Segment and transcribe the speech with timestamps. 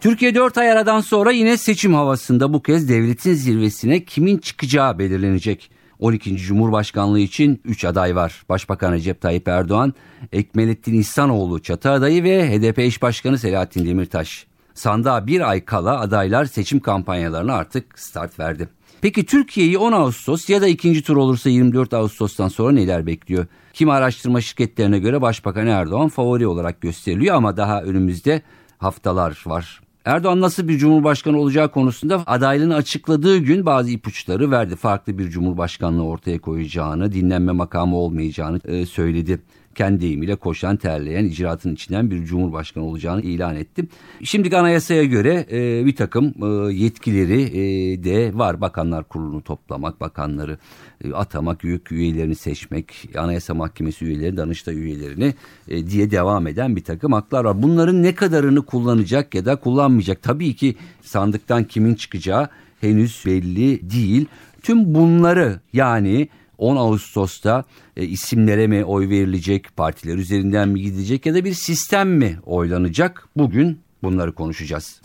[0.00, 5.70] Türkiye 4 ay aradan sonra yine seçim havasında bu kez devletin zirvesine kimin çıkacağı belirlenecek.
[5.98, 6.36] 12.
[6.36, 8.42] Cumhurbaşkanlığı için 3 aday var.
[8.48, 9.94] Başbakan Recep Tayyip Erdoğan,
[10.32, 14.46] Ekmelettin İhsanoğlu çatı adayı ve HDP eş başkanı Selahattin Demirtaş.
[14.74, 18.68] Sandığa bir ay kala adaylar seçim kampanyalarına artık start verdi.
[19.00, 23.46] Peki Türkiye'yi 10 Ağustos ya da ikinci tur olursa 24 Ağustos'tan sonra neler bekliyor?
[23.72, 28.42] Kim araştırma şirketlerine göre Başbakan Erdoğan favori olarak gösteriliyor ama daha önümüzde
[28.78, 29.80] haftalar var.
[30.08, 34.76] Erdoğan nasıl bir cumhurbaşkanı olacağı konusunda adaylığını açıkladığı gün bazı ipuçları verdi.
[34.76, 39.40] Farklı bir cumhurbaşkanlığı ortaya koyacağını, dinlenme makamı olmayacağını e, söyledi
[39.78, 43.84] kendi deyimiyle koşan terleyen icraatın içinden bir cumhurbaşkanı olacağını ilan etti.
[44.24, 48.60] Şimdi anayasaya göre e, bir takım e, yetkileri e, de var.
[48.60, 50.58] Bakanlar kurulunu toplamak, bakanları
[51.04, 55.34] e, atamak, YÖK üyelerini seçmek, anayasa mahkemesi üyeleri, danıştay üyelerini
[55.68, 57.62] e, diye devam eden bir takım haklar var.
[57.62, 60.22] Bunların ne kadarını kullanacak ya da kullanmayacak?
[60.22, 62.48] Tabii ki sandıktan kimin çıkacağı
[62.80, 64.26] henüz belli değil.
[64.62, 67.64] Tüm bunları yani 10 Ağustos'ta
[67.96, 73.28] e, isimlere mi oy verilecek, partiler üzerinden mi gidecek ya da bir sistem mi oylanacak?
[73.36, 75.02] Bugün bunları konuşacağız.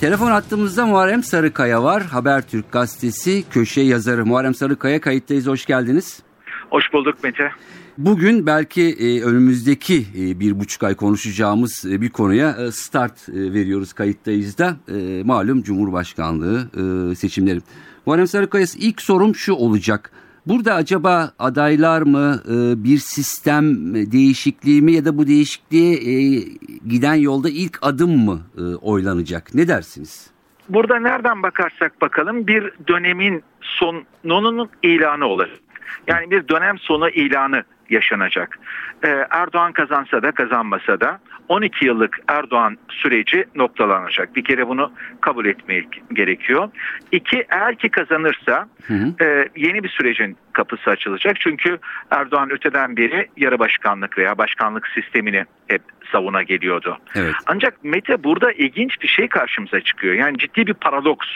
[0.00, 2.02] Telefon attığımızda Muharrem Sarıkaya var.
[2.02, 5.46] Habertürk gazetesi köşe yazarı Muharrem Sarıkaya kayıttayız.
[5.46, 6.22] Hoş geldiniz.
[6.70, 7.50] Hoş bulduk Mete.
[7.98, 13.32] Bugün belki e, önümüzdeki e, bir buçuk ay konuşacağımız e, bir konuya e, start e,
[13.32, 16.68] veriyoruz kayıttayız da e, malum Cumhurbaşkanlığı
[17.10, 17.60] e, seçimleri.
[18.06, 20.10] Muharrem Sarıkaya ilk sorum şu olacak.
[20.46, 26.44] Burada acaba adaylar mı e, bir sistem değişikliği mi ya da bu değişikliğe e,
[26.88, 29.54] giden yolda ilk adım mı e, oylanacak?
[29.54, 30.30] Ne dersiniz?
[30.68, 35.58] Burada nereden bakarsak bakalım bir dönemin sonunun ilanı olacak.
[36.06, 38.58] Yani bir dönem sonu ilanı yaşanacak.
[39.04, 44.36] Ee, Erdoğan kazansa da kazanmasa da 12 yıllık Erdoğan süreci noktalanacak.
[44.36, 46.68] Bir kere bunu kabul etmek gerekiyor.
[47.12, 49.24] İki, eğer ki kazanırsa hı hı.
[49.24, 51.40] E, yeni bir sürecin kapısı açılacak.
[51.40, 51.78] Çünkü
[52.10, 56.98] Erdoğan öteden beri yarı başkanlık veya başkanlık sistemini hep savuna geliyordu.
[57.14, 57.34] Evet.
[57.46, 60.14] Ancak Mete burada ilginç bir şey karşımıza çıkıyor.
[60.14, 61.26] Yani ciddi bir paradoks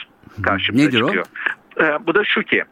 [0.43, 1.25] karşımıza Nedir çıkıyor.
[1.25, 1.83] O?
[1.83, 2.63] Ee, bu da şu ki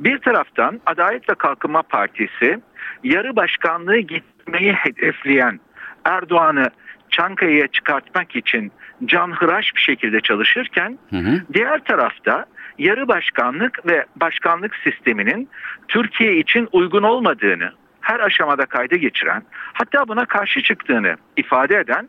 [0.00, 2.60] bir taraftan Adalet ve Kalkınma Partisi
[3.04, 5.60] yarı başkanlığı gitmeyi hedefleyen
[6.04, 6.70] Erdoğan'ı
[7.10, 8.72] Çankaya'ya çıkartmak için
[9.04, 11.42] canhıraş bir şekilde çalışırken hı hı.
[11.52, 12.46] diğer tarafta
[12.78, 15.48] yarı başkanlık ve başkanlık sisteminin
[15.88, 22.08] Türkiye için uygun olmadığını her aşamada kayda geçiren hatta buna karşı çıktığını ifade eden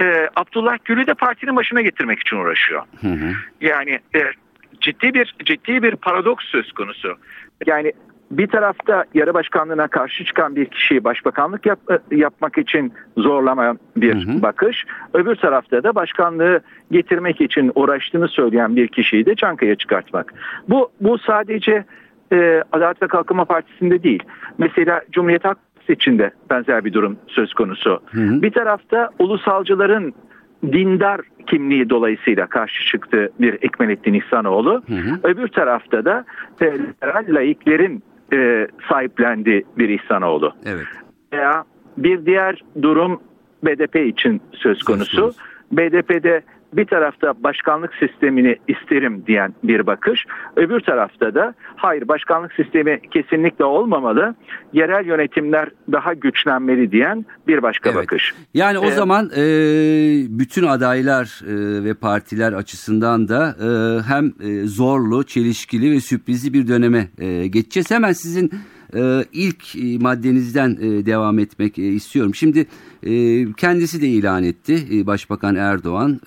[0.00, 2.82] e, Abdullah Gül'ü de partinin başına getirmek için uğraşıyor.
[3.00, 3.32] Hı hı.
[3.60, 4.32] Yani e,
[4.82, 7.14] ciddi bir ciddi bir paradoks söz konusu.
[7.66, 7.92] Yani
[8.30, 14.14] bir tarafta yarı başkanlığına karşı çıkan bir kişiyi başbakanlık yap, e, yapmak için zorlamayan bir
[14.14, 14.42] hı hı.
[14.42, 14.84] bakış.
[15.14, 16.60] Öbür tarafta da başkanlığı
[16.90, 20.34] getirmek için uğraştığını söyleyen bir kişiyi de Çankaya çıkartmak.
[20.68, 21.84] Bu, bu sadece
[22.32, 24.22] e, Adalet ve Kalkınma Partisi'nde değil.
[24.58, 28.00] Mesela Cumhuriyet Halk Partisi içinde benzer bir durum söz konusu.
[28.10, 28.42] Hı hı.
[28.42, 30.14] Bir tarafta ulusalcıların
[30.62, 34.82] dindar kimliği dolayısıyla karşı çıktı bir Ekmelettin İhsanoğlu.
[34.86, 35.20] Hı hı.
[35.22, 36.24] Öbür tarafta da
[36.60, 36.78] e,
[37.28, 38.02] laiklerin
[38.32, 40.54] e, sahiplendiği bir İhsanoğlu.
[40.66, 40.86] Evet.
[41.32, 41.64] Veya
[41.96, 43.20] bir diğer durum
[43.64, 45.10] BDP için söz konusu.
[45.10, 45.40] Söz konusu.
[45.72, 50.24] BDP'de bir tarafta başkanlık sistemini isterim diyen bir bakış.
[50.56, 54.34] Öbür tarafta da hayır başkanlık sistemi kesinlikle olmamalı.
[54.72, 58.02] Yerel yönetimler daha güçlenmeli diyen bir başka evet.
[58.02, 58.34] bakış.
[58.54, 59.42] Yani o ee, zaman e,
[60.28, 63.68] bütün adaylar e, ve partiler açısından da e,
[64.02, 67.90] hem e, zorlu, çelişkili ve sürprizli bir döneme e, geçeceğiz.
[67.90, 68.50] Hemen sizin
[68.94, 72.34] e, ilk e, maddenizden e, devam etmek istiyorum.
[72.34, 72.66] Şimdi
[73.56, 76.20] kendisi de ilan etti Başbakan Erdoğan.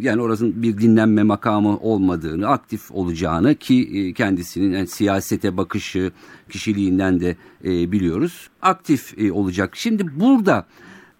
[0.00, 6.12] Yani orasının bir dinlenme makamı olmadığını, aktif olacağını ki kendisinin yani siyasete bakışı,
[6.50, 8.48] kişiliğinden de biliyoruz.
[8.62, 9.76] Aktif olacak.
[9.76, 10.66] Şimdi burada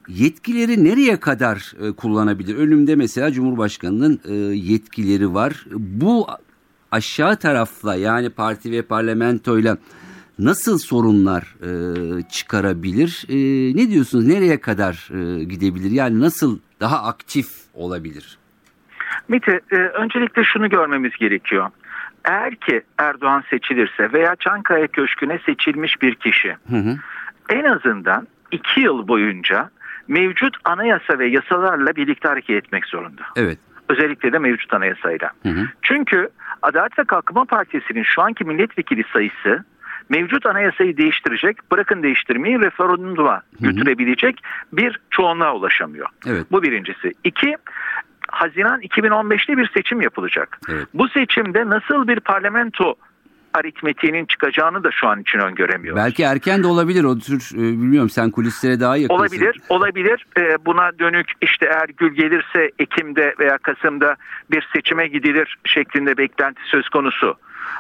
[0.09, 2.57] yetkileri nereye kadar kullanabilir?
[2.57, 4.21] Önümde mesela Cumhurbaşkanı'nın
[4.55, 5.67] yetkileri var.
[5.73, 6.27] Bu
[6.91, 9.79] aşağı tarafla yani parti ve parlamentoyla
[10.39, 11.69] nasıl sorunlar e,
[12.23, 13.27] çıkarabilir?
[13.29, 13.37] E,
[13.77, 14.27] ne diyorsunuz?
[14.27, 15.91] Nereye kadar e, gidebilir?
[15.91, 18.39] Yani nasıl daha aktif olabilir?
[19.29, 21.71] Mete e, öncelikle şunu görmemiz gerekiyor.
[22.25, 26.97] Eğer ki Erdoğan seçilirse veya Çankaya Köşkü'ne seçilmiş bir kişi Hı hı.
[27.49, 29.71] en azından iki yıl boyunca
[30.09, 33.23] mevcut anayasa ve yasalarla birlikte hareket etmek zorunda.
[33.37, 33.59] Evet.
[33.89, 35.31] Özellikle de mevcut anayasayla.
[35.43, 35.67] Hı hı.
[35.83, 36.29] Çünkü
[36.63, 39.65] Adalet ve Kalkınma Partisi'nin şu anki milletvekili sayısı
[40.09, 44.41] mevcut anayasayı değiştirecek, bırakın değiştirmeyi referanduma götürebilecek
[44.73, 46.09] bir çoğunluğa ulaşamıyor.
[46.27, 46.47] Evet.
[46.53, 47.13] Bu birincisi.
[47.25, 47.57] İki,
[48.29, 50.61] Haziran 2015'te bir seçim yapılacak.
[50.69, 50.87] Evet.
[50.95, 52.95] Bu seçimde nasıl bir parlamento
[53.55, 56.03] aritmetiğinin çıkacağını da şu an için öngöremiyoruz.
[56.05, 59.21] Belki erken de olabilir o tür e, bilmiyorum sen kulislere daha yakınsın.
[59.21, 60.27] Olabilir, olabilir.
[60.39, 64.17] Ee, buna dönük işte eğer gül gelirse Ekim'de veya Kasım'da
[64.51, 67.37] bir seçime gidilir şeklinde beklenti söz konusu.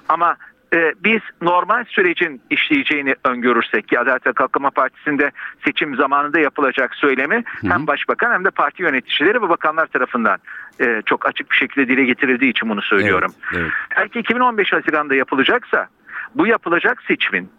[0.08, 0.36] Ama
[0.74, 5.30] e, biz normal sürecin işleyeceğini öngörürsek ki Adalet ve Kalkınma Partisi'nde
[5.64, 10.38] seçim zamanında yapılacak söylemi hem başbakan hem de parti yöneticileri ve bakanlar tarafından
[10.80, 13.32] e, çok açık bir şekilde dile getirildiği için bunu söylüyorum.
[13.52, 13.72] Evet, evet.
[13.96, 15.88] Belki 2015 Haziran'da yapılacaksa
[16.34, 17.50] bu yapılacak seçimin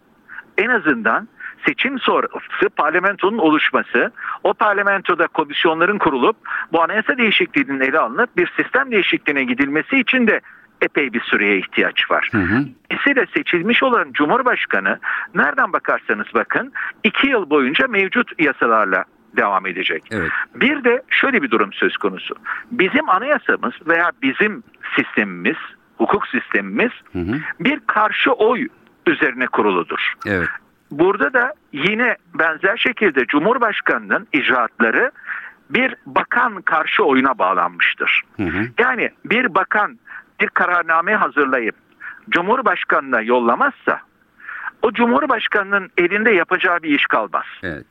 [0.58, 1.28] en azından
[1.66, 4.12] seçim sonrası parlamentonun oluşması,
[4.44, 6.36] o parlamentoda komisyonların kurulup
[6.72, 10.40] bu anayasa değişikliğinin ele alınıp bir sistem değişikliğine gidilmesi için de
[10.82, 12.28] epey bir süreye ihtiyaç var.
[12.32, 12.64] Hı hı.
[12.90, 14.98] Dolayısıyla seçilmiş olan Cumhurbaşkanı
[15.34, 16.72] nereden bakarsanız bakın
[17.04, 19.04] iki yıl boyunca mevcut yasalarla
[19.36, 20.02] devam edecek.
[20.10, 20.30] Evet.
[20.54, 22.34] Bir de şöyle bir durum söz konusu.
[22.70, 24.62] Bizim anayasamız veya bizim
[24.96, 25.56] sistemimiz,
[25.98, 27.34] hukuk sistemimiz Hı hı.
[27.60, 28.68] bir karşı oy
[29.06, 30.12] üzerine kuruludur.
[30.26, 30.48] Evet.
[30.90, 35.10] Burada da yine benzer şekilde Cumhurbaşkanı'nın icraatları
[35.70, 38.22] bir bakan karşı oyuna bağlanmıştır.
[38.36, 38.68] Hı hı.
[38.78, 39.98] Yani bir bakan
[40.40, 41.74] bir kararname hazırlayıp
[42.30, 44.00] Cumhurbaşkanı'na yollamazsa
[44.82, 47.44] o Cumhurbaşkanı'nın elinde yapacağı bir iş kalmaz.
[47.62, 47.84] Evet.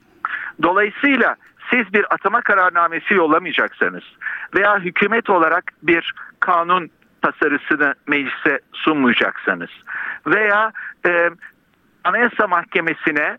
[0.64, 1.36] Dolayısıyla
[1.70, 4.04] siz bir atama kararnamesi yollamayacaksanız
[4.56, 6.90] veya hükümet olarak bir kanun
[7.22, 9.70] tasarısını meclise sunmayacaksanız
[10.28, 10.72] veya
[11.08, 11.30] e,
[12.04, 13.38] Anayasa Mahkemesi'ne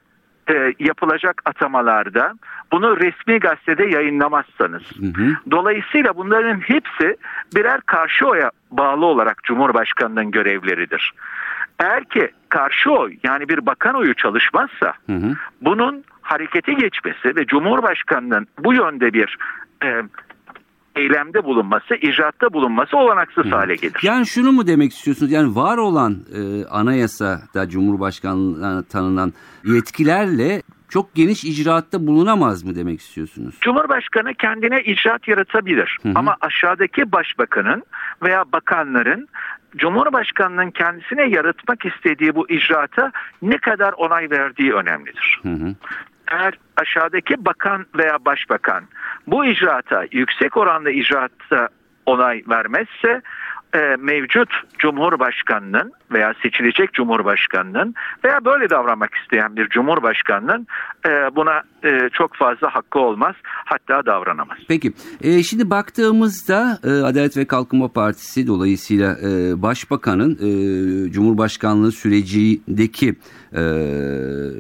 [0.50, 2.34] e, yapılacak atamalarda
[2.72, 5.36] bunu resmi gazetede yayınlamazsanız Hı hı.
[5.50, 7.16] Dolayısıyla bunların hepsi
[7.56, 11.14] birer karşı oya bağlı olarak Cumhurbaşkanı'nın görevleridir.
[11.78, 15.34] Eğer ki karşı oy yani bir bakan oyu çalışmazsa Hı hı.
[15.60, 19.38] bunun harekete geçmesi ve Cumhurbaşkanı'nın bu yönde bir
[19.84, 20.02] e,
[20.96, 24.00] eylemde bulunması, icraatta bulunması olanaksız hale gelir.
[24.02, 25.32] Yani şunu mu demek istiyorsunuz?
[25.32, 29.32] Yani var olan e, anayasada Cumhurbaşkanlığına tanınan
[29.64, 33.54] yetkilerle çok geniş icraatta bulunamaz mı demek istiyorsunuz?
[33.60, 35.98] Cumhurbaşkanı kendine icraat yaratabilir.
[36.02, 36.12] Hı hı.
[36.14, 37.82] Ama aşağıdaki başbakanın
[38.22, 39.28] veya bakanların
[39.76, 45.40] Cumhurbaşkanının kendisine yaratmak istediği bu icraata ne kadar onay verdiği önemlidir.
[45.42, 45.74] Hı hı.
[46.30, 48.84] Eğer aşağıdaki bakan veya başbakan
[49.26, 51.68] bu icraata yüksek oranda icraatta
[52.06, 53.22] onay vermezse
[53.76, 57.94] e, mevcut Cumhurbaşkanının veya seçilecek Cumhurbaşkanının
[58.24, 60.66] veya böyle davranmak isteyen bir Cumhurbaşkanının
[61.06, 64.58] e, buna e, çok fazla hakkı olmaz hatta davranamaz.
[64.68, 73.14] Peki e, şimdi baktığımızda e, Adalet ve Kalkınma Partisi dolayısıyla e, Başbakanın e, Cumhurbaşkanlığı sürecindeki
[73.52, 73.62] e,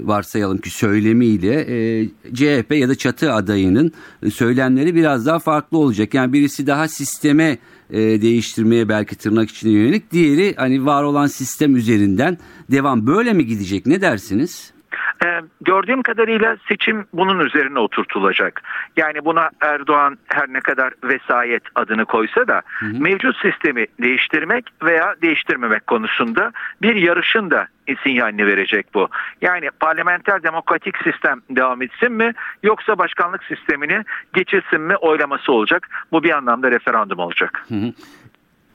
[0.02, 3.92] varsayalım ki söylemiyle e, CHP ya da çatı adayının
[4.30, 6.14] söylemleri biraz daha farklı olacak.
[6.14, 7.58] Yani birisi daha sisteme
[7.90, 10.12] e, değiştirmeye belki tırnak içine yönelik.
[10.12, 12.38] Diğeri hani var olan sistem üzerinden
[12.70, 13.06] devam.
[13.06, 13.86] Böyle mi gidecek?
[13.86, 14.75] Ne dersiniz?
[15.24, 18.62] Ee, gördüğüm kadarıyla seçim bunun üzerine oturtulacak.
[18.96, 25.86] Yani buna Erdoğan her ne kadar vesayet adını koysa da mevcut sistemi değiştirmek veya değiştirmemek
[25.86, 27.68] konusunda bir yarışın da
[28.02, 29.08] sinyalini verecek bu.
[29.40, 32.32] Yani parlamenter demokratik sistem devam etsin mi
[32.62, 34.02] yoksa başkanlık sistemini
[34.34, 35.88] geçirsin mi oylaması olacak.
[36.12, 37.66] Bu bir anlamda referandum olacak.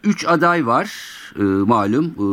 [0.03, 0.87] Üç aday var
[1.35, 2.25] e, malum e,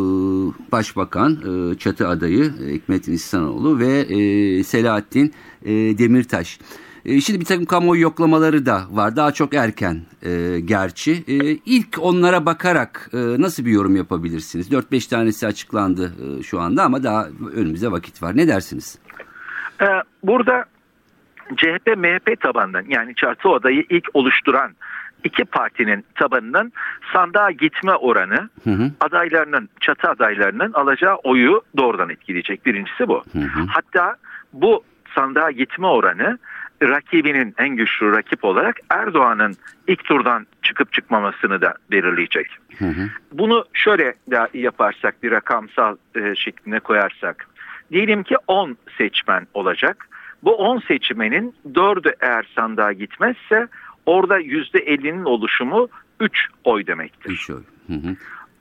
[0.73, 5.35] Başbakan e, çatı adayı e, Hikmet İhsanoğlu ve e, Selahattin
[5.65, 6.59] e, Demirtaş.
[7.05, 11.13] E, şimdi bir takım kamuoyu yoklamaları da var daha çok erken e, gerçi.
[11.13, 14.73] E, ilk onlara bakarak e, nasıl bir yorum yapabilirsiniz?
[14.73, 18.37] 4-5 tanesi açıklandı e, şu anda ama daha önümüzde vakit var.
[18.37, 18.99] Ne dersiniz?
[19.83, 19.87] Ee,
[20.23, 20.65] burada
[21.57, 24.73] CHP MHP tabanından yani çatı odayı ilk oluşturan
[25.25, 26.73] iki partinin tabanının
[27.13, 28.91] sandığa gitme oranı Hı hı.
[29.01, 32.67] adaylarının çatı adaylarının alacağı oyu doğrudan etkileyecek.
[32.67, 33.23] Birincisi bu.
[33.33, 33.67] Hı hı.
[33.69, 34.17] Hatta
[34.53, 34.85] bu
[35.15, 36.39] sandığa gitme oranı
[36.83, 39.55] rakibinin en güçlü rakip olarak Erdoğan'ın
[39.87, 42.51] ilk turdan çıkıp çıkmamasını da belirleyecek.
[42.79, 43.09] Hı hı.
[43.33, 47.49] Bunu şöyle da yaparsak bir rakamsal e, şekline koyarsak.
[47.91, 50.09] Diyelim ki 10 seçmen olacak.
[50.43, 53.69] Bu 10 seçmenin 4'ü eğer sandığa gitmezse
[54.09, 55.88] orada %50'nin oluşumu
[56.21, 57.31] 3 oy demektir.
[57.31, 57.62] 3 oy.
[57.87, 58.17] Hı hı.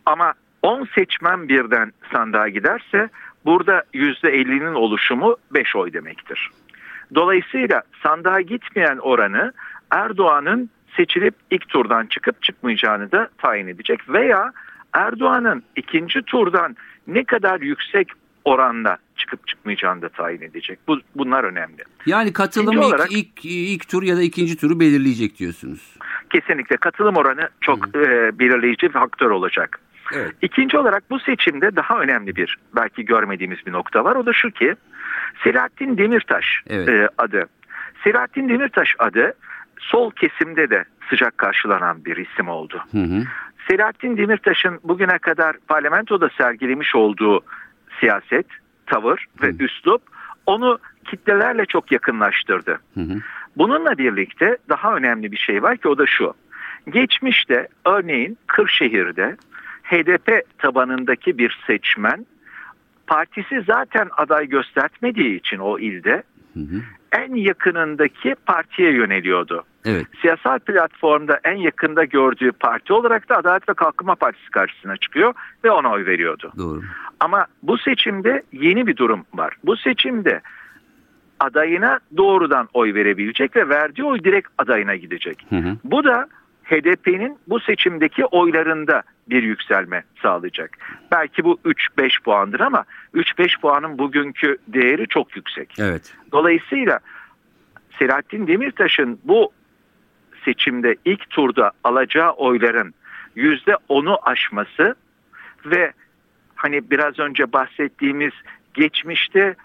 [0.06, 3.10] Ama 10 seçmen birden sandığa giderse
[3.46, 6.50] burada %50'nin oluşumu 5 oy demektir.
[7.16, 9.54] Dolayısıyla sandığa gitmeyen oranı
[9.92, 14.54] Erdoğan'ın seçilip ilk turdan çıkıp çıkmayacağını da tayin edecek veya
[14.94, 16.75] Erdoğan'ın ikinci turdan
[17.08, 18.08] ne kadar yüksek
[18.46, 20.80] oranla çıkıp çıkmayacağını da tayin edecek.
[20.88, 21.84] Bu, bunlar önemli.
[22.06, 25.98] Yani katılım ilk, olarak- ilk, ilk tur ya da ikinci turu belirleyecek diyorsunuz.
[26.30, 29.80] Kesinlikle katılım oranı çok e, belirleyici bir faktör olacak.
[30.14, 30.32] Evet.
[30.42, 34.16] İkinci olarak bu seçimde daha önemli bir belki görmediğimiz bir nokta var.
[34.16, 34.76] O da şu ki
[35.44, 36.90] Selahattin Demirtaş Evet.
[36.90, 37.46] e, adı.
[38.04, 39.34] Selahattin Demirtaş adı
[39.80, 42.84] sol kesimde de sıcak karşılanan bir isim oldu.
[42.92, 43.24] Hı hı.
[43.70, 47.42] Selahattin Demirtaş'ın bugüne kadar parlamentoda sergilemiş olduğu
[48.00, 48.46] siyaset,
[48.88, 50.01] tavır ve üslup
[50.46, 52.79] onu kitlelerle çok yakınlaştırdı.
[52.94, 53.13] Hı hı.
[53.58, 56.34] Bununla birlikte daha önemli bir şey var ki o da şu.
[56.89, 59.38] Geçmişte örneğin Kırşehir'de
[59.84, 62.25] HDP tabanındaki bir seçmen
[63.08, 66.82] partisi zaten aday göstermediği için o ilde Hı hı.
[67.12, 69.63] en yakınındaki partiye yöneliyordu.
[69.88, 70.06] Evet.
[70.22, 75.72] Siyasal platformda en yakında gördüğü parti olarak da Adalet ve Kalkınma Partisi karşısına çıkıyor ve
[75.72, 76.51] ona oy veriyordu.
[76.58, 76.82] Doğru.
[77.20, 79.53] Ama bu seçimde yeni bir durum var.
[79.63, 80.41] Bu seçimde
[81.39, 85.46] adayına doğrudan oy verebilecek ve verdiği oy direkt adayına gidecek.
[85.50, 85.77] Hı hı.
[85.84, 86.27] Bu da
[86.63, 90.77] HDP'nin bu seçimdeki oylarında bir yükselme sağlayacak.
[91.12, 95.75] Belki bu 3-5 puandır ama 3-5 puanın bugünkü değeri çok yüksek.
[95.79, 96.13] Evet.
[96.32, 97.00] Dolayısıyla
[98.00, 99.51] Selahattin Demirtaş'ın bu
[100.48, 102.94] seçimde ilk turda alacağı oyların
[103.36, 104.96] yüzde onu aşması
[105.66, 105.92] ve
[106.56, 108.32] hani biraz önce bahsettiğimiz
[108.74, 109.56] geçmişte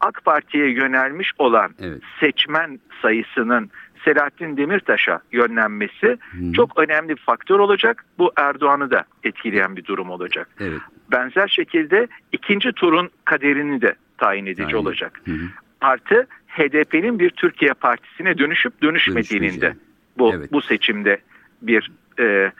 [0.00, 2.02] AK Parti'ye yönelmiş olan Evet.
[2.20, 3.70] seçmen sayısının
[4.04, 6.52] Selahattin Demirtaş'a yönlenmesi Hı.
[6.52, 8.04] çok önemli bir faktör olacak.
[8.18, 10.48] Bu Erdoğan'ı da etkileyen bir durum olacak.
[10.60, 10.80] Evet.
[11.12, 14.78] Benzer şekilde ikinci turun kaderini de tayin edici Aynen.
[14.78, 15.20] olacak.
[15.24, 15.44] Hı hı.
[15.80, 19.76] Artı HDP'nin bir Türkiye Partisi'ne dönüşüp dönüşmediğinin de.
[20.20, 20.52] Bu Evet.
[20.52, 21.20] bu seçimde
[21.62, 22.52] bir e,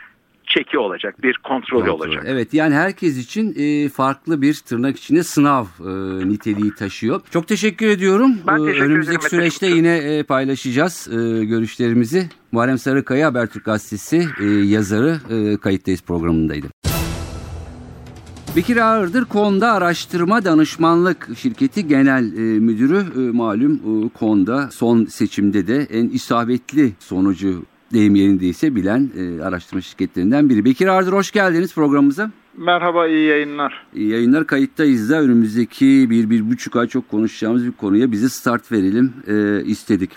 [0.45, 2.07] çeki olacak, bir kontrolü Kontrol.
[2.07, 2.25] olacak.
[2.26, 5.88] Evet yani herkes için e, farklı bir tırnak içinde sınav e,
[6.29, 7.21] niteliği taşıyor.
[7.31, 8.33] Çok teşekkür ediyorum.
[8.47, 12.29] Ben E, teşekkür Önümüzdeki ederim, süreçte yine e, paylaşacağız e, görüşlerimizi.
[12.52, 16.67] Muharrem Sarıkaya Habertürk Gazetesi e, yazarı e, kayıttayız programındaydı.
[18.57, 25.66] Bekir Ağırdır Konda Araştırma Danışmanlık Şirketi Genel e, Müdürü e, malum e, Konda son seçimde
[25.66, 30.64] de en isabetli sonucu deyim yerindeyse bilen e, araştırma şirketlerinden biri.
[30.64, 32.30] Bekir Ağırdır hoş geldiniz programımıza.
[32.57, 33.87] Merhaba, iyi yayınlar.
[33.95, 38.73] İyi yayınlar kayıttayız da önümüzdeki bir, bir buçuk ay çok konuşacağımız bir konuya bize start
[38.73, 40.11] verelim e, istedik.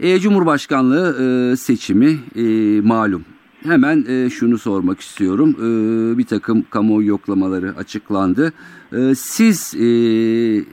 [0.00, 2.42] E, Cumhurbaşkanlığı e, seçimi e,
[2.80, 3.24] malum.
[3.62, 5.56] Hemen e, şunu sormak istiyorum.
[5.58, 8.52] E, bir takım kamuoyu yoklamaları açıklandı.
[8.92, 9.86] E, siz e,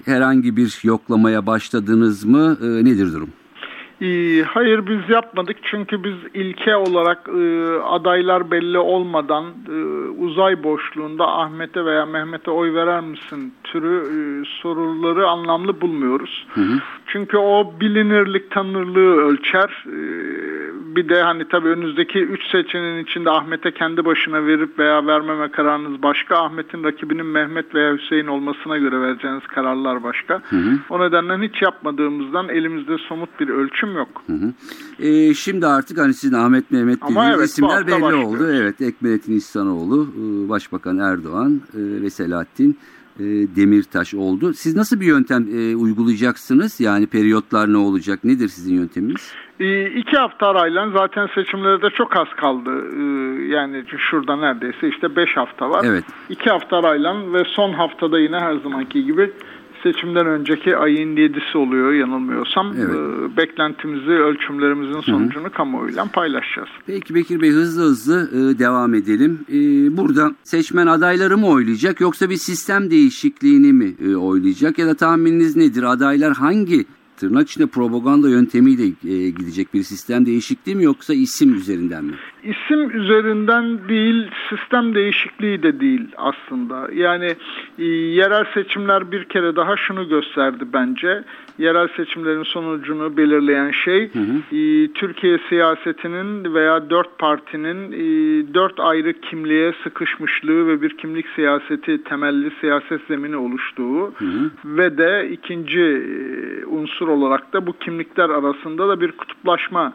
[0.05, 2.57] herhangi bir yoklamaya başladınız mı?
[2.61, 3.29] E, nedir durum?
[4.01, 9.73] İyi, hayır biz yapmadık çünkü biz ilke olarak e, adaylar belli olmadan e,
[10.09, 16.47] uzay boşluğunda Ahmet'e veya Mehmet'e oy verer misin türü e, soruları anlamlı bulmuyoruz.
[17.07, 19.85] Çünkü o bilinirlik tanınırlığı ölçer.
[19.87, 19.99] E,
[20.95, 26.03] bir de hani tabii önünüzdeki 3 seçeneğin içinde Ahmet'e kendi başına verip veya vermeme kararınız
[26.03, 26.37] başka.
[26.37, 30.41] Ahmet'in rakibinin Mehmet veya Hüseyin olmasına göre vereceğiniz kararlar başka.
[30.89, 34.23] O nedenle hiç yapmadığımızdan elimizde somut bir ölçüm yok.
[34.27, 34.53] Hı hı.
[35.05, 38.23] E, şimdi artık hani sizin Ahmet Mehmet Ama dediğiniz evet, isimler belli başlıyor.
[38.23, 38.47] oldu.
[38.51, 42.77] Evet Ekmelettin İhsanoğlu, e, Başbakan Erdoğan e, ve Selahattin
[43.19, 43.23] e,
[43.55, 44.53] Demirtaş oldu.
[44.53, 46.79] Siz nasıl bir yöntem e, uygulayacaksınız?
[46.79, 48.23] Yani periyotlar ne olacak?
[48.23, 49.33] Nedir sizin yönteminiz?
[49.59, 52.69] Ee, iki hafta arayla zaten seçimlere de çok az kaldı.
[52.69, 53.01] Ee,
[53.47, 55.85] yani şurada neredeyse işte beş hafta var.
[55.85, 56.03] Evet.
[56.29, 59.31] İki hafta arayla ve son haftada yine her zamanki gibi
[59.83, 62.73] seçimden önceki ayın 7'si oluyor yanılmıyorsam.
[62.77, 62.95] Evet.
[62.95, 66.69] Ee, beklentimizi, ölçümlerimizin sonucunu kamuoyuyla paylaşacağız.
[66.87, 69.39] Peki Bekir Bey hızlı hızlı e, devam edelim.
[69.49, 69.57] E,
[69.97, 74.79] burada seçmen adayları mı oylayacak yoksa bir sistem değişikliğini mi e, oylayacak?
[74.79, 75.83] Ya da tahmininiz nedir?
[75.83, 76.85] Adaylar hangi
[77.19, 82.13] tırnak içinde propaganda yöntemiyle e, gidecek bir sistem değişikliği mi yoksa isim üzerinden mi?
[82.43, 86.89] İsim üzerinden değil, sistem değişikliği de değil aslında.
[86.93, 87.35] Yani
[87.79, 91.23] e, yerel seçimler bir kere daha şunu gösterdi bence.
[91.57, 98.03] Yerel seçimlerin sonucunu belirleyen şey e, Türkiye siyasetinin veya dört partinin e,
[98.53, 104.13] dört ayrı kimliğe sıkışmışlığı ve bir kimlik siyaseti temelli siyaset zemini oluştuğu
[104.65, 109.93] ve de ikinci e, unsur olarak da bu kimlikler arasında da bir kutuplaşma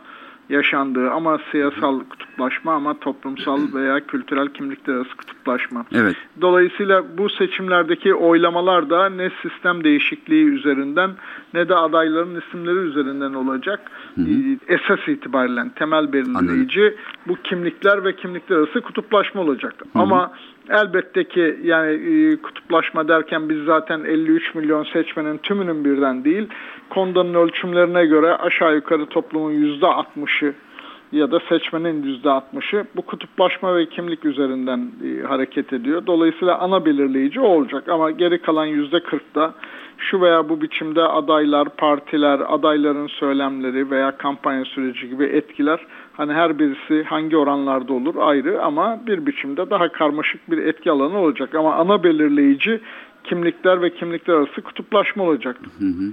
[0.49, 5.85] yaşandığı ama siyasal kutuplaşma ama toplumsal veya kültürel kimlikler arası kutuplaşma.
[5.92, 6.16] Evet.
[6.40, 11.11] Dolayısıyla bu seçimlerdeki oylamalar da ne sistem değişikliği üzerinden
[11.54, 13.90] ne de adayların isimleri üzerinden olacak.
[14.14, 14.26] Hı hı.
[14.28, 16.99] Ee, esas itibariyle temel belirleyici Anladım.
[17.28, 19.75] bu kimlikler ve kimlikler arası kutuplaşma olacak.
[19.92, 20.02] Hı hı.
[20.02, 20.33] Ama
[20.71, 26.49] elbette ki yani e, kutuplaşma derken biz zaten 53 milyon seçmenin tümünün birden değil,
[26.90, 30.54] Konda'nın ölçümlerine göre aşağı yukarı toplumun %60'ı
[31.12, 36.06] ya da seçmenin %60'ı bu kutuplaşma ve kimlik üzerinden e, hareket ediyor.
[36.06, 39.54] Dolayısıyla ana belirleyici o olacak ama geri kalan %40'da
[39.98, 46.58] şu veya bu biçimde adaylar, partiler, adayların söylemleri veya kampanya süreci gibi etkiler hani her
[46.58, 51.74] birisi hangi oranlarda olur ayrı ama bir biçimde daha karmaşık bir etki alanı olacak ama
[51.74, 52.80] ana belirleyici
[53.24, 55.56] kimlikler ve kimlikler arası kutuplaşma olacak.
[55.78, 56.12] Hı hı.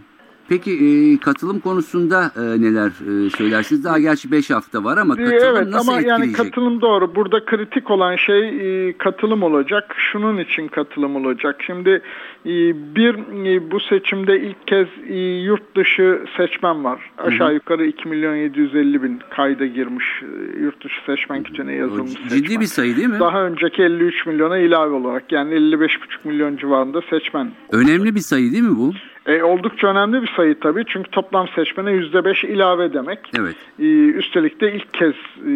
[0.49, 3.83] Peki e, katılım konusunda e, neler e, söylersiniz?
[3.83, 6.37] Daha gerçi 5 hafta var ama katılım evet, nasıl ama etkileyecek?
[6.37, 7.15] Yani katılım doğru.
[7.15, 9.95] Burada kritik olan şey e, katılım olacak.
[9.97, 11.55] Şunun için katılım olacak.
[11.65, 12.01] Şimdi
[12.45, 13.13] bir
[13.45, 16.99] e, bu seçimde ilk kez e, yurt dışı seçmen var.
[17.17, 22.29] Aşağı yukarı 2 milyon 750 bin kayda girmiş e, yurt dışı seçmen kütüğüne yazılmış Ciddi
[22.29, 22.61] seçmen.
[22.61, 23.19] bir sayı değil mi?
[23.19, 25.89] Daha önceki 53 milyona ilave olarak yani 55,5
[26.23, 27.51] milyon civarında seçmen.
[27.71, 28.93] Önemli bir sayı değil mi bu?
[29.25, 33.19] E, oldukça önemli bir sayı tabii çünkü toplam seçmene %5 ilave demek.
[33.39, 33.55] Evet.
[33.79, 35.53] E, üstelik de ilk kez e,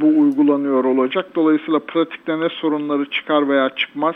[0.00, 1.26] bu uygulanıyor olacak.
[1.34, 4.14] Dolayısıyla pratikte ne sorunları çıkar veya çıkmaz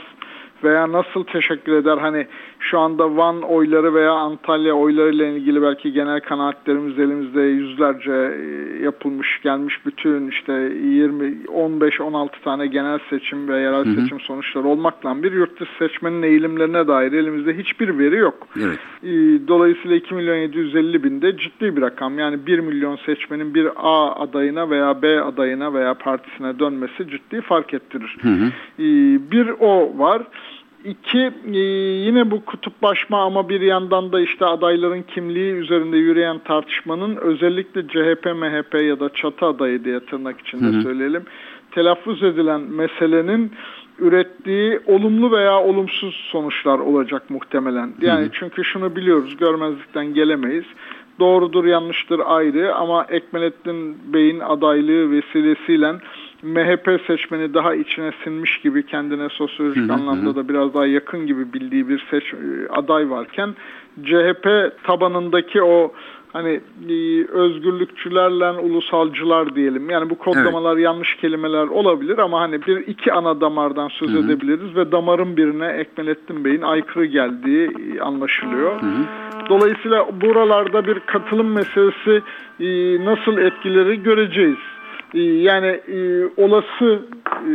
[0.64, 1.98] veya nasıl teşekkür eder?
[1.98, 2.26] Hani
[2.62, 8.82] şu anda Van oyları veya Antalya oyları ile ilgili belki genel kanaatlerimiz elimizde yüzlerce e,
[8.84, 14.00] yapılmış gelmiş bütün işte 20 15 16 tane genel seçim ve yerel hı hı.
[14.00, 18.48] seçim sonuçları olmakla bir yurt dışı seçmenin eğilimlerine dair elimizde hiçbir veri yok.
[18.56, 18.78] Evet.
[19.02, 19.10] E,
[19.48, 22.18] dolayısıyla 2 milyon 750 binde ciddi bir rakam.
[22.18, 27.74] Yani 1 milyon seçmenin bir A adayına veya B adayına veya partisine dönmesi ciddi fark
[27.74, 28.16] ettirir.
[28.22, 28.46] Hı hı.
[28.78, 28.84] E,
[29.30, 30.22] bir o var.
[30.84, 31.58] İki, e,
[32.06, 38.26] yine bu kutuplaşma ama bir yandan da işte adayların kimliği üzerinde yürüyen tartışmanın özellikle CHP,
[38.26, 40.82] MHP ya da çatı adayı diye tırnak içinde hı hı.
[40.82, 41.22] söyleyelim,
[41.70, 43.52] telaffuz edilen meselenin
[43.98, 47.92] ürettiği olumlu veya olumsuz sonuçlar olacak muhtemelen.
[48.00, 48.30] Yani hı hı.
[48.32, 50.64] çünkü şunu biliyoruz, görmezlikten gelemeyiz.
[51.18, 55.94] Doğrudur, yanlıştır ayrı ama Ekmelettin Bey'in adaylığı vesilesiyle
[56.42, 59.92] MHP seçmeni daha içine sinmiş gibi kendine sosyolojik hı hı.
[59.92, 63.54] anlamda da biraz daha yakın gibi bildiği bir seç e, aday varken
[64.04, 65.92] CHP tabanındaki o
[66.32, 69.90] hani e, özgürlükçülerle ulusalcılar diyelim.
[69.90, 70.84] Yani bu kodlamalar evet.
[70.84, 74.18] yanlış kelimeler olabilir ama hani bir iki ana damardan söz Hı-hı.
[74.18, 78.82] edebiliriz ve damarın birine Ekmelettin Bey'in aykırı geldiği e, anlaşılıyor.
[78.82, 79.04] Hı-hı.
[79.48, 82.22] Dolayısıyla buralarda bir katılım meselesi
[83.04, 84.58] nasıl etkileri göreceğiz.
[85.14, 87.52] Ee, yani e, olası e,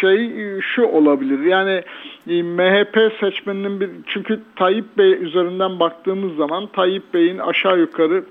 [0.00, 1.38] şey e, şu olabilir.
[1.44, 1.82] Yani
[2.26, 8.24] MHP seçmeninin bir çünkü Tayyip Bey üzerinden baktığımız zaman Tayyip Bey'in aşağı yukarı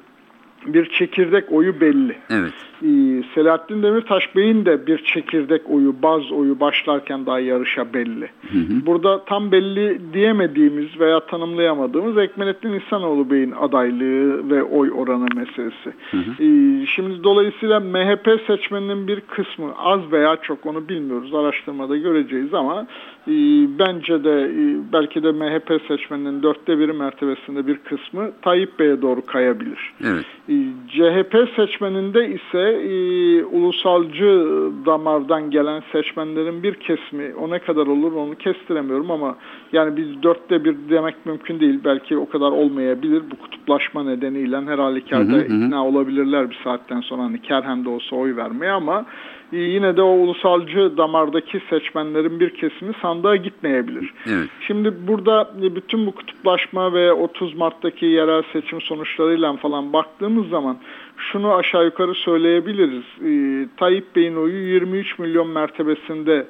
[0.65, 2.17] bir çekirdek oyu belli.
[2.29, 2.53] Evet.
[2.83, 8.29] Ee, Selahattin Demirtaş Bey'in de bir çekirdek oyu, baz oyu başlarken daha yarışa belli.
[8.51, 8.85] Hı hı.
[8.85, 15.93] Burada tam belli diyemediğimiz veya tanımlayamadığımız Ekmelettin İhsanoğlu Bey'in adaylığı ve oy oranı meselesi.
[16.11, 16.43] Hı hı.
[16.43, 21.33] Ee, şimdi dolayısıyla MHP seçmeninin bir kısmı az veya çok onu bilmiyoruz.
[21.35, 22.87] Araştırmada göreceğiz ama
[23.27, 23.33] e,
[23.79, 29.25] bence de e, belki de MHP seçmeninin dörtte biri mertebesinde bir kısmı Tayyip Bey'e doğru
[29.25, 29.93] kayabilir.
[30.03, 30.25] Evet.
[30.49, 30.55] E,
[30.87, 34.45] CHP seçmeninde ise e, ulusalcı
[34.85, 39.35] damardan gelen seçmenlerin bir kesimi o ne kadar olur onu kestiremiyorum ama
[39.73, 41.79] yani biz dörtte bir demek mümkün değil.
[41.85, 43.23] Belki o kadar olmayabilir.
[43.31, 48.35] Bu kutuplaşma nedeniyle her halükarda ikna olabilirler bir saatten sonra hani kerhen de olsa oy
[48.35, 49.05] vermeye ama
[49.51, 54.13] yine de o ulusalcı damardaki seçmenlerin bir kesimi sandığa gitmeyebilir.
[54.29, 54.49] Evet.
[54.67, 60.77] Şimdi burada e, bütün bu kutuplaşma ve 30 Mart'taki yerel seçim sonuçlarıyla falan baktığımız zaman
[61.17, 63.03] şunu aşağı yukarı söyleyebiliriz.
[63.25, 63.31] E,
[63.77, 66.47] Tayyip Bey'in oyu 23 milyon mertebesinde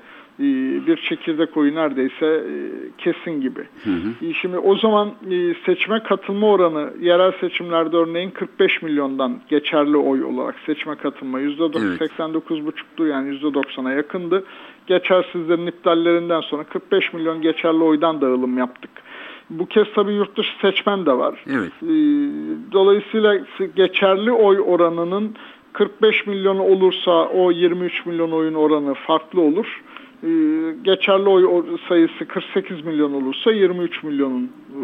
[0.88, 2.54] bir çekirdek oyu neredeyse e,
[2.98, 3.60] kesin gibi.
[3.84, 4.26] Hı hı.
[4.26, 5.12] E, şimdi o zaman
[5.66, 13.36] seçime katılma oranı yerel seçimlerde örneğin 45 milyondan geçerli oy olarak seçime katılma %89,5'tu yani
[13.36, 14.44] %90'a yakındı.
[14.88, 18.92] Geçersizlerin iptallerinden sonra 45 milyon geçerli oydan dağılım yaptık.
[19.50, 21.44] Bu kez tabii yurt dışı seçmen de var.
[21.50, 21.72] Evet.
[22.72, 23.40] Dolayısıyla
[23.76, 25.36] geçerli oy oranının
[25.74, 29.82] 45 milyon olursa o 23 milyon oyun oranı farklı olur.
[30.24, 30.28] Ee,
[30.84, 34.82] geçerli oy sayısı 48 milyon olursa 23 milyonun e,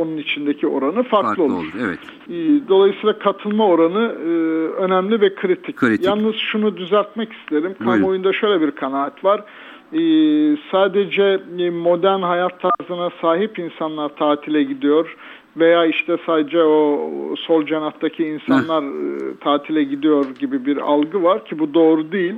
[0.00, 1.52] onun içindeki oranı farklı, Farklı olur.
[1.54, 1.72] olur.
[1.80, 1.98] Evet.
[2.30, 4.28] E, Dolayısıyla katılma oranı e,
[4.82, 5.76] önemli ve kritik.
[5.76, 6.06] Kritik.
[6.06, 7.74] Yalnız şunu düzeltmek isterim.
[7.80, 7.94] Buyurun.
[7.94, 9.40] Kamuoyunda şöyle bir kanaat var.
[9.92, 10.00] E,
[10.70, 15.16] sadece e, modern hayat tarzına sahip insanlar tatile gidiyor
[15.56, 21.58] veya işte sadece o sol canahtaki insanlar e, tatile gidiyor gibi bir algı var ki
[21.58, 22.34] bu doğru değil.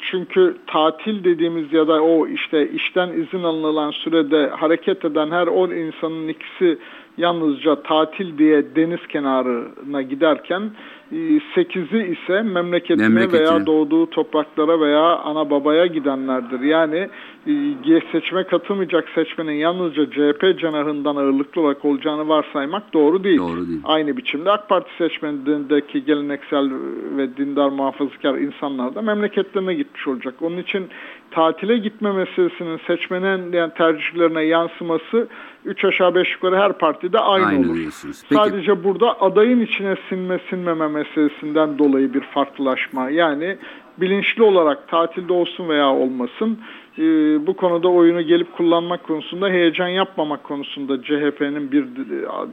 [0.00, 5.70] Çünkü tatil dediğimiz ya da o işte işten izin alınan sürede hareket eden her 10
[5.70, 6.78] insanın ikisi
[7.16, 10.70] yalnızca tatil diye deniz kenarına giderken
[11.12, 13.40] 8'i ise memleketine Memleketine.
[13.40, 16.60] veya doğduğu topraklara veya ana babaya gidenlerdir.
[16.60, 17.08] Yani
[17.46, 23.38] e, seçime katılmayacak seçmenin yalnızca CHP cenahından ağırlıklı olarak olacağını varsaymak doğru değil.
[23.38, 23.80] Doğru değil.
[23.84, 26.70] Aynı biçimde AK Parti seçmenindeki geleneksel
[27.16, 30.34] ve dindar muhafazakar insanlar da memleketlerine gitmiş olacak.
[30.40, 30.88] Onun için
[31.30, 35.28] tatile gitme meselesinin seçmenin yani tercihlerine yansıması
[35.64, 37.76] 3 aşağı 5 yukarı her partide aynı, Aynı olur.
[37.76, 38.22] diyorsunuz.
[38.28, 38.34] Peki.
[38.34, 43.10] Sadece burada adayın içine sinme sinmeme meselesinden dolayı bir farklılaşma.
[43.10, 43.56] Yani
[43.98, 46.58] bilinçli olarak tatilde olsun veya olmasın
[46.98, 47.02] e,
[47.46, 51.86] bu konuda oyunu gelip kullanmak konusunda heyecan yapmamak konusunda CHP'nin bir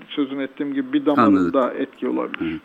[0.10, 2.60] sözün ettiğim gibi bir damarında etki olabilir.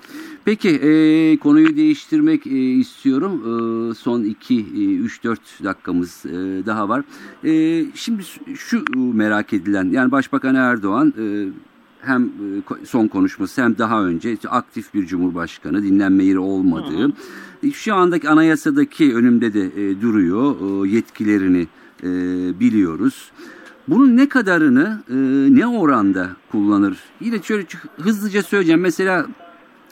[0.45, 3.43] Peki e, konuyu değiştirmek e, istiyorum.
[3.91, 4.65] E, son 2
[4.99, 7.03] 3 4 dakikamız e, daha var.
[7.45, 8.23] E, şimdi
[8.55, 11.25] şu merak edilen yani Başbakan Erdoğan e,
[12.03, 17.13] hem e, son konuşması hem daha önce işte aktif bir cumhurbaşkanı dinlenme yeri olmadığı
[17.63, 20.55] e, şu andaki anayasadaki önümde de e, duruyor
[20.87, 21.67] e, yetkilerini
[22.03, 22.11] e,
[22.61, 23.31] biliyoruz.
[23.89, 25.15] Bunun ne kadarını e,
[25.57, 26.99] ne oranda kullanır?
[27.21, 28.81] Yine şöyle hızlıca söyleyeceğim.
[28.81, 29.27] Mesela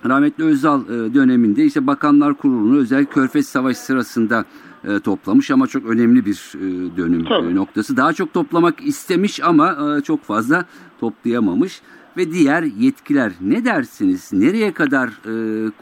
[0.07, 4.45] rahmetli Özal e, döneminde işte Bakanlar Kurulu'nu özel Körfez Savaşı sırasında
[4.85, 7.97] e, toplamış ama çok önemli bir e, dönüm e, noktası.
[7.97, 10.65] Daha çok toplamak istemiş ama e, çok fazla
[11.01, 11.83] toplayamamış
[12.17, 14.33] ve diğer yetkiler ne dersiniz?
[14.33, 15.33] Nereye kadar e,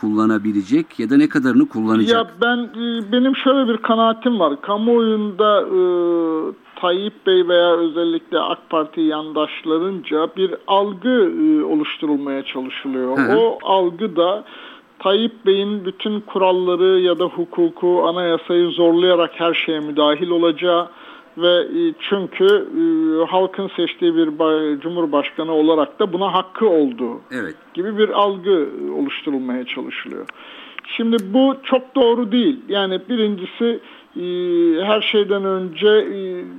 [0.00, 2.16] kullanabilecek ya da ne kadarını kullanacak?
[2.16, 4.60] Ya ben e, benim şöyle bir kanaatim var.
[4.60, 5.80] Kamuoyunda e,
[6.80, 13.18] Tayyip Bey veya özellikle AK Parti yandaşlarınca bir algı e, oluşturulmaya çalışılıyor.
[13.18, 13.38] Hı.
[13.38, 14.44] O algı da
[14.98, 20.88] Tayyip Bey'in bütün kuralları ya da hukuku, anayasayı zorlayarak her şeye müdahil olacağı
[21.42, 22.82] ve e, çünkü e,
[23.30, 27.54] halkın seçtiği bir ba- cumhurbaşkanı olarak da buna hakkı olduğu Evet.
[27.74, 30.26] gibi bir algı oluşturulmaya çalışılıyor.
[30.96, 32.60] Şimdi bu çok doğru değil.
[32.68, 33.80] Yani birincisi
[34.16, 34.22] e,
[34.84, 36.06] her şeyden önce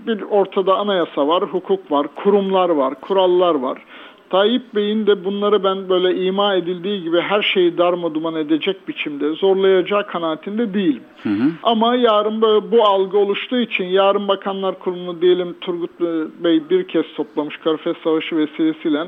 [0.07, 3.81] bir ortada anayasa var, hukuk var, kurumlar var, kurallar var.
[4.29, 9.29] Tayyip Bey'in de bunları ben böyle ima edildiği gibi her şeyi darma duman edecek biçimde
[9.33, 11.03] zorlayacağı kanaatinde değilim.
[11.63, 15.99] Ama yarın böyle bu algı oluştuğu için yarın Bakanlar Kurulu'nu diyelim Turgut
[16.43, 19.07] Bey bir kez toplamış Körfez Savaşı vesilesiyle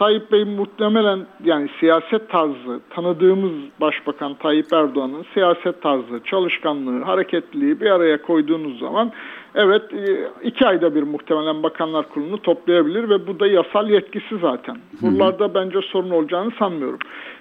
[0.00, 7.90] Tayyip Bey muhtemelen yani siyaset tarzı tanıdığımız Başbakan Tayyip Erdoğan'ın siyaset tarzı, çalışkanlığı, hareketliliği bir
[7.90, 9.12] araya koyduğunuz zaman
[9.54, 14.76] evet e, iki ayda bir muhtemelen Bakanlar Kurulu'nu toplayabilir ve bu da yasal yetkisi zaten.
[15.02, 16.98] Buralarda bence sorun olacağını sanmıyorum.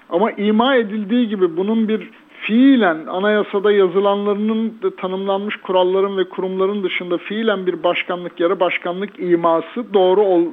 [0.10, 2.10] Ama ima edildiği gibi bunun bir
[2.42, 10.22] fiilen anayasada yazılanlarının tanımlanmış kuralların ve kurumların dışında fiilen bir başkanlık yarı başkanlık iması doğru
[10.22, 10.46] ol,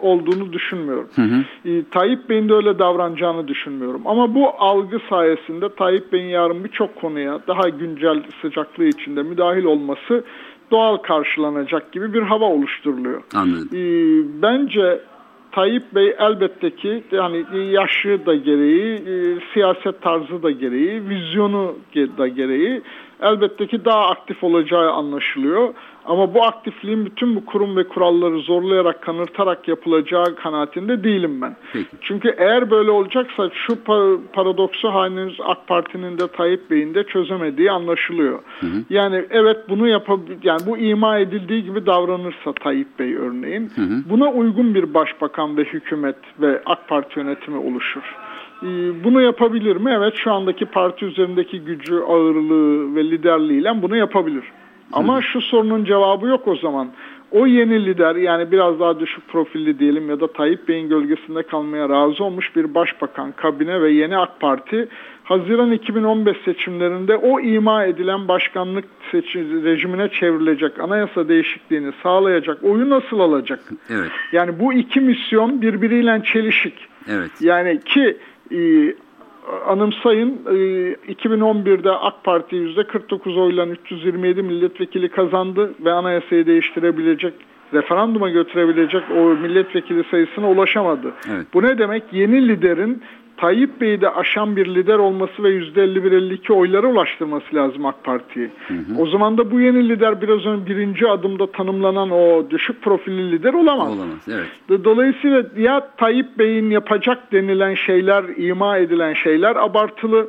[0.00, 1.08] olduğunu düşünmüyorum.
[1.14, 1.70] Hı hı.
[1.70, 4.02] E, Tayyip Bey'in de öyle davranacağını düşünmüyorum.
[4.04, 10.24] Ama bu algı sayesinde Tayyip Bey'in yarın birçok konuya daha güncel sıcaklığı içinde müdahil olması
[10.70, 13.22] doğal karşılanacak gibi bir hava oluşturuluyor.
[13.34, 13.68] Anladım.
[13.72, 13.82] E,
[14.42, 15.00] bence
[15.52, 21.74] Tayyip Bey elbette ki yani yaşı da gereği, e, siyaset tarzı da gereği, vizyonu
[22.18, 22.82] da gereği
[23.22, 25.74] elbette ki daha aktif olacağı anlaşılıyor.
[26.04, 31.56] Ama bu aktifliğin bütün bu kurum ve kuralları zorlayarak, kanırtarak yapılacağı kanaatinde değilim ben.
[31.72, 31.88] Peki.
[32.00, 37.70] Çünkü eğer böyle olacaksa şu pa- paradoksu henüz AK Parti'nin de Tayyip Bey'in de çözemediği
[37.70, 38.38] anlaşılıyor.
[38.90, 43.72] Yani evet bunu yapabil yani bu ima edildiği gibi davranırsa Tayyip Bey örneğin
[44.10, 48.02] buna uygun bir başbakan ve hükümet ve AK Parti yönetimi oluşur.
[48.62, 48.66] Ee,
[49.04, 49.90] Bunu yapabilir mi?
[49.96, 54.44] Evet şu andaki parti üzerindeki gücü, ağırlığı ve liderliğiyle bunu yapabilir.
[54.92, 56.88] Ama şu sorunun cevabı yok o zaman.
[57.30, 61.88] O yeni lider yani biraz daha düşük profilli diyelim ya da Tayyip Bey'in gölgesinde kalmaya
[61.88, 64.88] razı olmuş bir başbakan, kabine ve yeni AK Parti
[65.24, 73.20] Haziran 2015 seçimlerinde o ima edilen başkanlık seçim, rejimine çevrilecek anayasa değişikliğini sağlayacak oyu nasıl
[73.20, 73.60] alacak?
[73.90, 74.10] Evet.
[74.32, 76.74] Yani bu iki misyon birbiriyle çelişik.
[77.08, 77.30] Evet.
[77.40, 78.16] Yani ki
[78.52, 78.58] e,
[79.66, 80.52] anımsayın e,
[81.12, 87.34] 2011'de AK Parti %49 oyla 327 milletvekili kazandı ve anayasayı değiştirebilecek
[87.74, 91.12] referanduma götürebilecek o milletvekili sayısına ulaşamadı.
[91.32, 91.46] Evet.
[91.54, 92.02] Bu ne demek?
[92.12, 93.02] Yeni liderin
[93.40, 98.50] Tayyip Bey'i de aşan bir lider olması ve %51-52 oylara ulaştırması lazım AK Parti'yi.
[98.98, 103.54] O zaman da bu yeni lider biraz önce birinci adımda tanımlanan o düşük profilli lider
[103.54, 103.88] olamaz.
[103.98, 104.28] Olamaz.
[104.28, 104.84] Evet.
[104.84, 110.26] Dolayısıyla ya Tayyip Bey'in yapacak denilen şeyler, ima edilen şeyler abartılı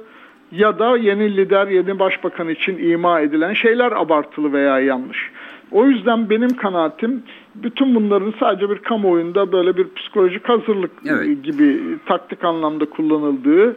[0.52, 5.32] ya da yeni lider, yeni başbakan için ima edilen şeyler abartılı veya yanlış.
[5.72, 7.24] O yüzden benim kanaatim
[7.56, 11.44] bütün bunların sadece bir kamuoyunda böyle bir psikolojik hazırlık Evet.
[11.44, 13.76] gibi taktik anlamda kullanıldığı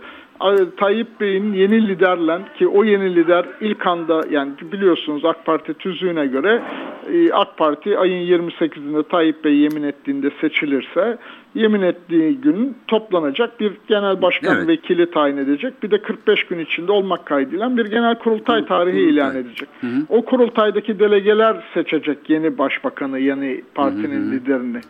[0.77, 6.27] Tayyip Bey'in yeni liderle ki o yeni lider ilk anda yani biliyorsunuz AK Parti tüzüğüne
[6.27, 6.63] göre
[7.13, 11.19] e, AK Parti ayın 28'inde Tayyip Bey yemin ettiğinde seçilirse
[11.55, 14.69] yemin ettiği gün toplanacak bir genel başkan Evet.
[14.69, 15.83] vekili tayin edecek.
[15.83, 19.15] Bir de 45 gün içinde olmak kaydıyla bir genel kurultay tarihi kurultay.
[19.15, 19.69] ilan edecek.
[20.09, 24.81] O kurultaydaki delegeler seçecek yeni başbakanı, yeni partinin liderini.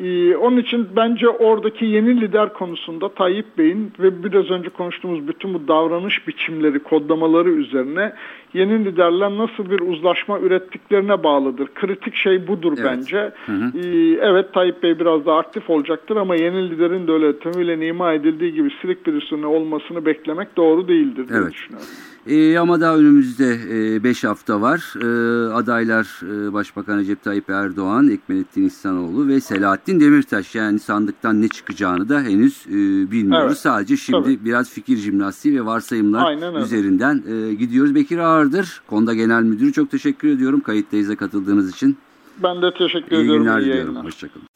[0.00, 5.54] Ee, onun için bence oradaki yeni lider konusunda Tayyip Bey'in ve biraz önce konuştuğumuz bütün
[5.54, 8.12] bu davranış biçimleri, kodlamaları üzerine
[8.54, 11.68] yeni liderler nasıl bir uzlaşma ürettiklerine bağlıdır.
[11.74, 12.84] Kritik şey budur Evet.
[12.84, 13.32] bence.
[13.48, 18.12] Ee, evet Tayyip Bey biraz daha aktif olacaktır ama yeni liderin de öyle tümüyle ima
[18.12, 21.52] edildiği gibi silik birisinin olmasını beklemek doğru değildir diye Evet.
[21.52, 21.88] düşünüyorum.
[22.26, 23.58] Ee, ama daha önümüzde
[24.04, 24.92] 5 hafta var.
[24.96, 30.54] Ee, adaylar e, Başbakan Recep Tayyip Erdoğan, Ekmelettin İhsanoğlu ve Selahattin Demirtaş.
[30.54, 32.72] Yani sandıktan ne çıkacağını da henüz e,
[33.10, 33.46] bilmiyoruz.
[33.46, 34.44] Evet, Sadece şimdi tabii.
[34.44, 36.64] biraz fikir jimnastiği ve varsayımlar Aynen öyle.
[36.64, 37.94] üzerinden e, gidiyoruz.
[37.94, 39.72] Bekir Ağırdır, Konda Genel Müdürü.
[39.72, 41.96] Çok teşekkür ediyorum kayıttayıza katıldığınız için.
[42.42, 43.42] Ben de teşekkür İyi ediyorum.
[43.42, 43.84] günler iyi diliyorum.
[43.84, 44.04] yayınlar.
[44.04, 44.46] Hoşçakalın.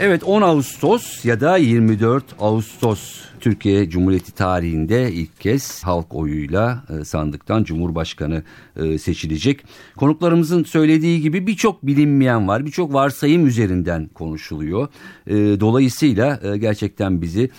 [0.00, 7.04] Evet 10 Ağustos ya da 24 Ağustos Türkiye Cumhuriyeti tarihinde ilk kez halk oyuyla e,
[7.04, 8.42] sandıktan Cumhurbaşkanı
[8.76, 9.64] e, seçilecek.
[9.96, 14.88] Konuklarımızın söylediği gibi birçok bilinmeyen var, birçok varsayım üzerinden konuşuluyor.
[15.26, 17.50] E, Dolayısıyla e, gerçekten bizi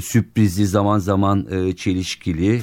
[0.00, 1.46] sürprizli zaman zaman
[1.76, 2.60] çelişkili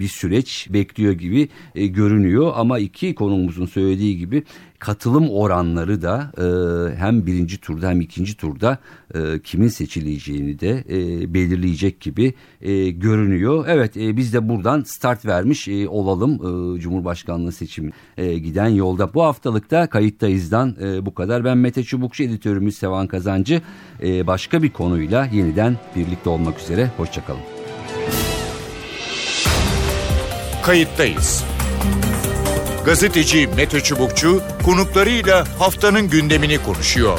[0.00, 2.52] bir süreç bekliyor gibi görünüyor.
[2.56, 4.42] Ama iki konumuzun söylediği gibi
[4.78, 6.32] katılım oranları da
[6.96, 8.78] hem birinci turda hem ikinci turda
[9.16, 13.64] e, kimin seçileceğini de e, belirleyecek gibi e, görünüyor.
[13.68, 19.14] Evet e, biz de buradan start vermiş e, olalım e, Cumhurbaşkanlığı seçimi e, giden yolda.
[19.14, 21.44] Bu haftalıkta kayıttayızdan e, bu kadar.
[21.44, 23.62] Ben Mete Çubukçu editörümüz Sevan Kazancı.
[24.02, 26.90] E, başka bir konuyla yeniden birlikte olmak üzere.
[26.96, 27.40] Hoşçakalın.
[30.62, 31.44] Kayıttayız.
[32.84, 37.18] Gazeteci Mete Çubukçu konuklarıyla haftanın gündemini konuşuyor.